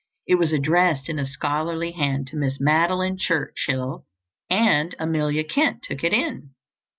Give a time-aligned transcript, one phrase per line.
[0.27, 4.07] It was addressed in a scholarly hand to Miss Madeline Churchill,
[4.49, 6.55] and Amelia Kent took it in.